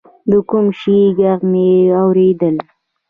د 0.29 0.31
کوم 0.49 0.65
شي 0.79 0.97
ږغ 1.17 1.39
مې 1.51 1.69
اورېده. 2.01 2.49